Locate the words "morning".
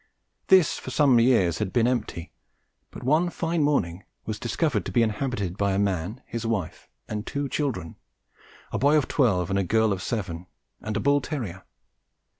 3.61-4.03